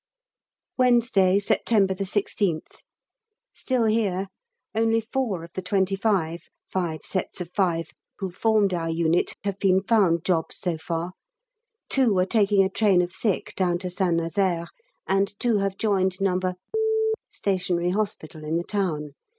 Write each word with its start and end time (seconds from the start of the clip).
Wednesday, 0.79 1.37
September 1.37 1.93
16th. 1.93 2.79
Still 3.53 3.83
here: 3.85 4.29
only 4.73 4.99
four 5.01 5.43
of 5.43 5.53
the 5.53 5.61
twenty 5.61 5.95
five 5.95 6.45
(five 6.71 7.01
sets 7.05 7.39
of 7.39 7.51
five) 7.53 7.91
who 8.17 8.31
formed 8.31 8.73
our 8.73 8.89
unit 8.89 9.35
have 9.43 9.59
been 9.59 9.83
found 9.83 10.25
jobs 10.25 10.57
so 10.57 10.79
far: 10.79 11.11
two 11.87 12.17
are 12.17 12.25
taking 12.25 12.63
a 12.63 12.67
train 12.69 13.03
of 13.03 13.11
sick 13.13 13.53
down 13.55 13.77
to 13.77 13.91
St 13.91 14.15
Nazaire, 14.15 14.69
and 15.05 15.39
two 15.39 15.59
have 15.59 15.77
joined 15.77 16.19
No. 16.19 16.39
Stationary 17.29 17.91
Hospital 17.91 18.43
in 18.43 18.57
the 18.57 18.63
town. 18.63 19.11